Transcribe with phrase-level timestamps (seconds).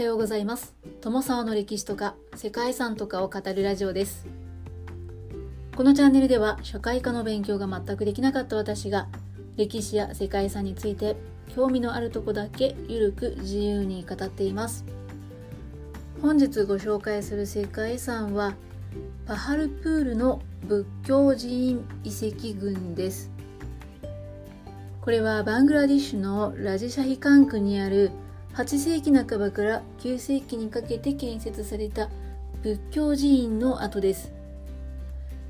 [0.00, 0.74] はようございます。
[1.02, 4.26] 友沢の歴史とか世界遺産とかを語るラジオです。
[5.76, 9.08] このチャンネルでは社会科の勉強が全くできなかった私が
[9.58, 11.16] 歴史や世界遺産について
[11.54, 14.86] 興味のあるとこだけゆるく自由に語っています。
[16.22, 18.54] 本日ご紹介する世界遺産は
[19.26, 23.30] パハルプールの仏教寺院遺跡群です。
[25.02, 28.12] これはバングラディッシュのラジシャヒカン区にある
[28.54, 32.08] 8世紀半ばから9世紀にかけて建設された
[32.62, 34.32] 仏教寺院の跡です。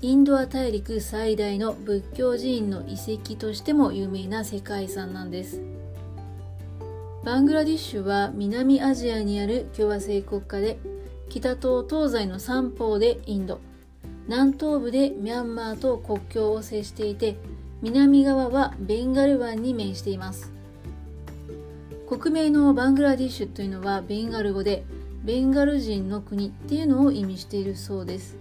[0.00, 5.60] インドア大陸最大の仏教寺院の遺跡としても有名な世界遺産なんです。
[7.24, 10.78] バングラディッシュは南アジアにある共和制国家で
[11.28, 13.60] 北と東西の三方でインド。
[14.26, 17.36] 南東部でミャンマーと国境を接していて
[17.80, 20.57] 南側はベンガル湾に面しています。
[22.08, 24.82] 国名のバングラディッシュというのはベンガル語で
[25.24, 28.38] ベンガル人の国っていうのを意味しているそうです。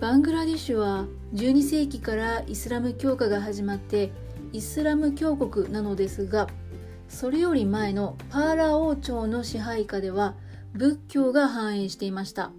[0.00, 4.12] バングラディッシュは12世紀からイスラム教化が始まって
[4.52, 6.46] イスラム教国なのですが
[7.08, 10.36] それより前のパーラ王朝の支配下では
[10.74, 12.52] 仏教が繁栄していました。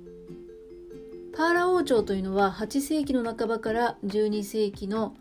[1.37, 5.15] パーラ王朝というのは8世紀の半ばから12世紀の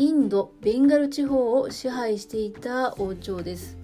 [0.00, 3.76] インド・ベンガル地方を支配していた王朝です。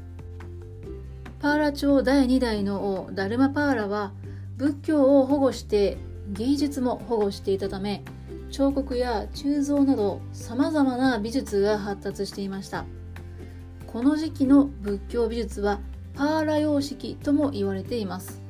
[1.40, 4.12] パーラ朝第2代の王ダルマパーラは
[4.56, 5.98] 仏教を保護して
[6.28, 8.04] 芸術も保護していたため
[8.52, 12.84] 彫刻や鋳造などさまざまな美術が発達していました。
[13.88, 15.80] この時期の仏教美術は
[16.14, 18.40] パーラ様式とも言われています。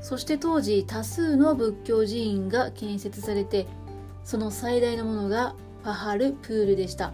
[0.00, 3.68] そして当時多数の仏教寺院が建設されて
[4.24, 7.12] その最大のものがパハルプールでした。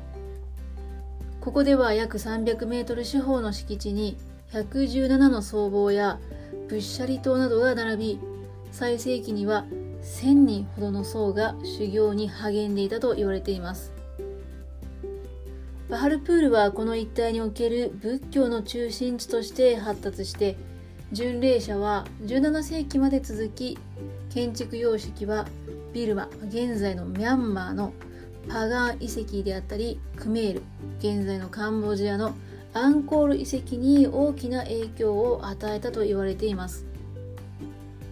[1.41, 4.17] ここでは約300メートル四方の敷地に
[4.53, 6.19] 117の僧帽や
[6.69, 8.21] 仏舎利塔などが並び
[8.71, 9.65] 最盛期には
[10.03, 13.93] 1000人ほどの僧が修行に励んでいたと言われています。
[15.89, 20.57] バハルプールはこの一帯における仏教の中心地として発達して
[21.13, 23.79] 巡礼者は17世紀まで続き
[24.29, 25.47] 建築様式は
[25.95, 27.95] ビルマ現在のミャンマーの
[28.49, 30.63] パガン遺跡であったりクメール
[30.99, 32.35] 現在のカンボジアの
[32.73, 36.87] アンコール遺跡に大きな影響を与えたと言われています。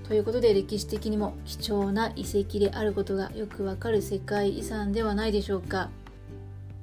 [0.09, 5.91] ということで歴史的にも貴重な遺跡であることがよくわかる世界遺産ではないでしょうか。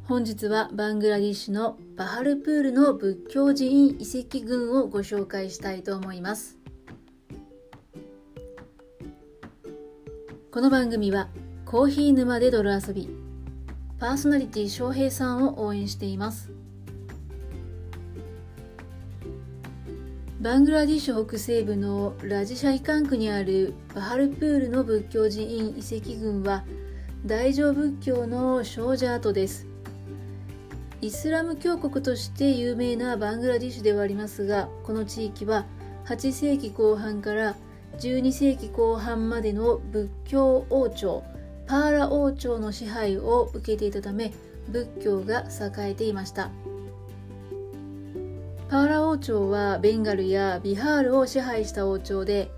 [0.06, 6.58] 本日はバングラディッシュのバハルプールの仏教寺院遺跡群をご紹介したいと思います。
[10.52, 11.30] この番組は
[11.66, 13.23] コーヒー沼で泥遊び。
[14.04, 16.52] パーソナリティ翔平さんを応援しています。
[20.42, 26.66] バングラディッシュ北西部のラジシャイカン区にあるバハルプールの仏教寺院遺跡群は
[27.26, 29.68] 大乗仏教の少女跡です。
[31.00, 35.66] イスラム教国として有名なバングラディッシュではありますがこの地域は
[36.08, 37.56] 8世紀後半から
[38.00, 41.24] 12世紀後半までの仏教王朝。
[41.66, 44.34] パーラ王朝の支配を受けていたため
[44.70, 46.52] 仏教が栄えていました。
[48.70, 52.50] パーラ王朝はベンガルやビハールを支配した王朝で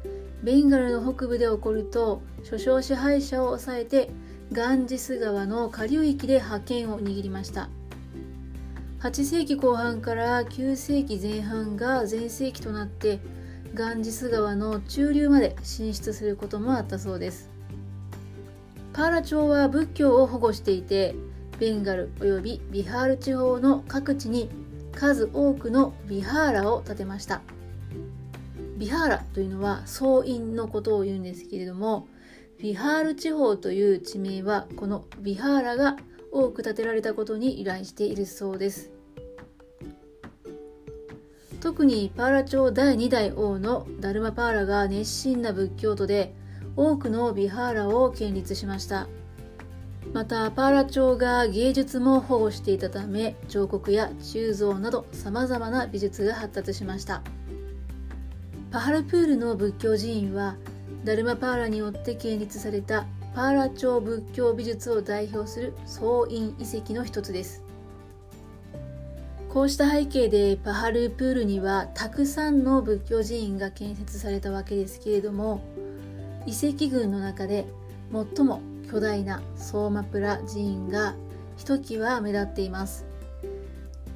[0.44, 4.10] ベンガルの北部で起こると諸将支配者を抑えて
[4.52, 7.70] ガンジス川の下流域で覇権を握りました。
[9.02, 13.20] 8世紀後半から9世紀前半が全盛期となって
[13.74, 17.55] ガンジス川の中流まで進出することもあったそうです。
[18.96, 21.16] パーラ朝は仏教を保護していて
[21.60, 24.50] ベンガルおよびビハール地方の各地に
[24.94, 27.42] 数多くのビハーラを建てました。
[28.78, 32.08] ビハーラというのは総院のことを言うんですけれども
[32.58, 35.98] ビハール地方という地名はこのビハーラが
[36.32, 38.92] 多く建てられたことに由来しているそうです。
[41.60, 46.34] 特にパーラ朝第2代王のダルマパーラが熱心な仏教徒で
[46.76, 49.08] 多くのビハーラを建立しました。
[50.14, 57.22] またパーラ朝が芸術も保護していたため彫刻や鋳造などさまざまな美術が発達しました。
[58.72, 60.56] パハルプールの仏教寺院は
[61.04, 67.64] ダルマパーラによって建立されたパーラ朝仏教美術を代表する総院遺跡の一つです。
[69.50, 75.62] こうした背景でパハルプールにはたくさんの仏教寺院が建設されたわけですけれども
[76.46, 77.66] 遺跡群の中で
[78.12, 78.62] 最も
[78.92, 81.16] 巨大なソーマプラ寺院が
[81.58, 83.06] ひときわ目立っています。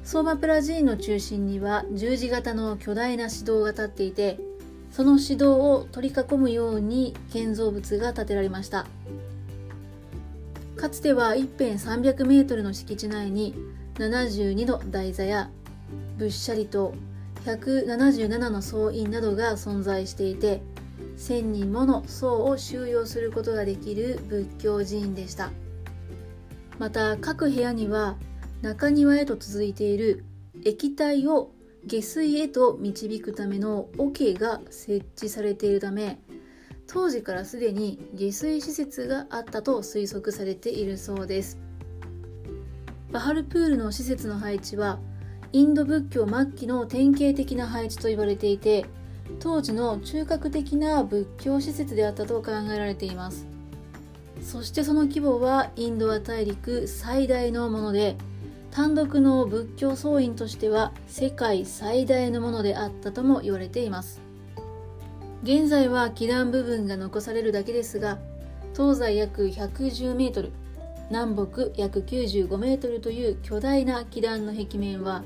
[0.02, 4.38] 相馬プラ寺院の中心には十字型の巨大な指導が立っていて
[4.90, 8.86] その指導を取り囲むように建造物が建てられました。
[10.76, 13.54] かつては一辺300メートルの敷地内に
[13.96, 15.50] 72の台座や
[16.16, 16.94] 仏舎利と
[17.44, 20.62] 177の僧院などが存在していて
[21.20, 25.50] 1000人もの僧を収容することができる仏教寺院でした。
[26.78, 28.16] また各部屋には
[28.62, 30.24] 中庭へと続いている
[30.64, 31.52] 液体を
[31.84, 36.18] 下水へと導くための桶が設置されているため
[36.86, 41.58] 当時からすでに下水施設があったと推測されているそうです。
[43.12, 44.98] バハルプールの施設の配置は
[45.52, 48.86] インド仏教末期の典型的な配置と言われていて
[49.38, 53.46] 当時の中核的な仏教施設であったと考えられています。
[54.42, 58.16] そしてその規模はインド亜大陸最大のもので
[58.70, 64.20] 単独の仏教僧院としては世界最大のものであったとも言われています。
[65.42, 68.18] 現在は基壇部分が残されるだけですが
[68.74, 70.52] 東西約110メートル
[71.08, 75.22] 南北約95メートルという巨大な基壇の壁面は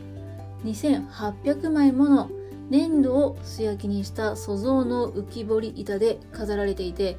[0.64, 2.30] 2800枚もの
[2.70, 7.16] 粘土を素焼きにした塑像の浮き彫り板で飾られていて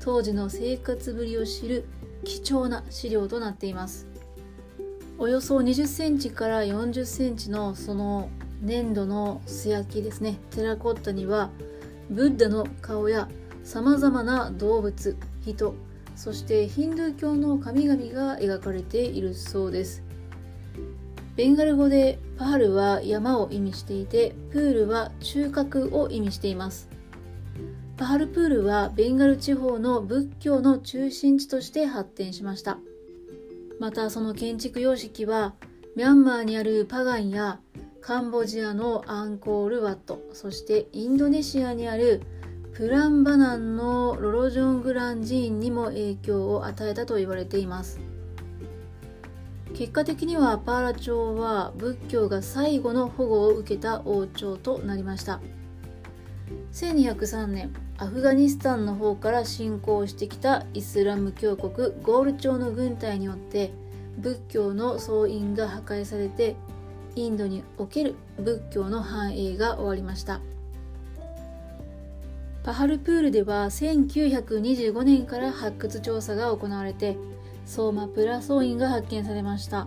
[0.00, 1.84] 当時の生活ぶりを知る
[2.24, 4.06] 貴重な資料となっています。
[5.18, 8.28] およそ20センチから40センチのその
[8.60, 10.38] 粘土の素焼きですね。
[10.50, 11.50] テラコッタには
[12.10, 13.28] ブッダの顔や
[13.62, 15.74] さまざまな動物人
[16.16, 20.02] そしてヒンドゥー教の神々が描かれているそうです。
[21.34, 26.88] ベンガル語でパハルは山を意味していてプールは中核を意味しています。
[27.96, 32.78] パハルプールはベンガル地方の仏教の中心地として発展しました。
[33.80, 35.54] またその建築様式は
[35.96, 37.60] ミャンマーにあるパガンや
[38.00, 42.22] カンボジアのアンコールワットそしてインドネシアにある
[42.74, 48.00] プランバナンのロロジョングラン寺院にも影響を与えたと言われています。
[49.74, 55.40] 結果的にはパーラ朝は仏教が最後の保護を受けた王朝となりました。
[56.72, 63.72] 1203年アフガニスタンの方から侵攻してきたイスラム教国ゴール朝の軍隊によって
[64.18, 66.56] 仏教の総員が破壊されて
[67.14, 70.40] インドにおける仏教の繁栄が終わりました。
[72.62, 77.16] パハルプールでは1925年から発掘調査が行われて
[77.64, 79.86] 相馬プラソインが発見されました。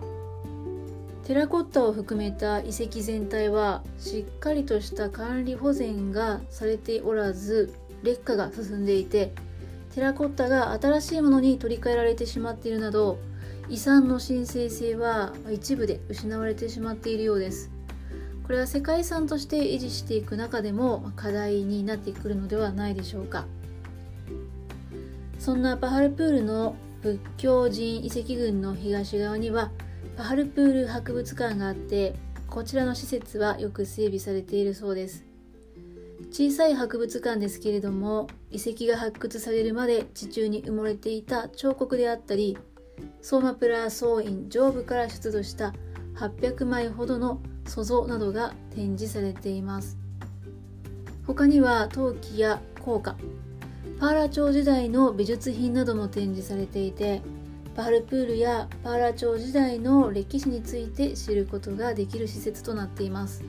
[1.24, 7.74] テラコッタを含めた遺跡全体はしっかりとした管理保全がされておらず
[8.04, 9.32] 劣化が進んでいて
[9.92, 13.18] テラコッタが新しいものに取り替えられてしまっているなど
[13.68, 17.72] 遺産の神聖性は一部で失われてしまっているようです。
[18.44, 23.46] これは世界遺産として維持していく中でも課題になってくるのではないでしょうか。
[25.40, 29.70] そんなパハルプールの仏教人遺跡群の東側には
[30.16, 32.16] パハルプール博物館があって
[32.48, 35.24] こちらの施設はよく整備されているそうです。
[36.32, 42.58] 小さい博物館ですけれども遺跡が発掘されるまで地中に埋もれていた彫刻であったり
[43.22, 45.74] ソーマプラー総院上部から出土した
[46.16, 49.96] 800枚ほどの塑像などが展示されています。
[51.24, 53.16] 他には陶器や硬貨
[53.98, 57.22] パーラ朝時代の美術品なども展示されていて
[57.74, 63.42] パールプールやパーラ朝時代の歴史について知ることができる施設となっています。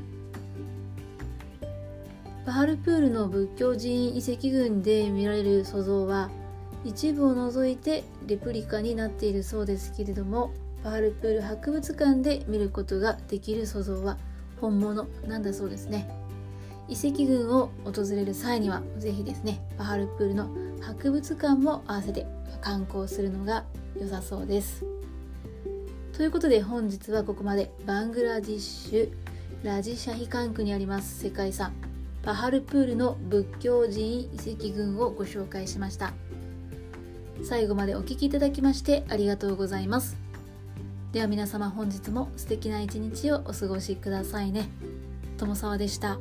[2.46, 6.30] パハルプールの仏教寺院遺跡群で見られる塑像は
[6.86, 14.18] 一部を除いてレプリカになっているそうですけれどもパハルプール博物館で見ることができる塑像は
[14.62, 16.10] 本物なんだそうですね。
[16.88, 20.50] 遺跡群を訪れる際には是非ですねパハルプールの
[20.82, 22.26] 博物館も合わせて
[22.62, 23.66] 観光するのが
[24.00, 24.86] 良さそうです。
[26.14, 29.12] ということで本日はここまでバングラディッシュ
[29.64, 31.74] ラジシャヒカン区にあります世界遺産
[32.24, 36.14] パハルプールの仏教寺院遺跡群をご紹介しました。
[37.44, 40.18] 最後までお聴きいただきましてありがとうございます。
[41.12, 44.70] では皆様本日も素敵な一日をお過ごしくださいね。
[45.38, 46.20] 友沢でした。